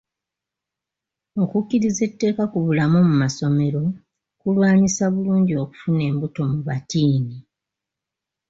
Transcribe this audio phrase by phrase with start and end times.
[1.43, 3.83] Okukkiriza etteeka ku bulamu mu masomero
[4.39, 7.37] kulwanyisa bulungi okufuna embuto mu batiini.